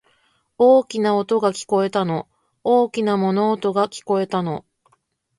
[0.57, 2.27] 大きな音が、聞こえたの。
[2.63, 4.65] 大きな物音が、聞こえたの。